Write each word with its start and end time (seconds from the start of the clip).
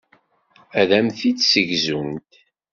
Ad 0.79 0.89
am-t-id-ssegzunt. 0.97 2.31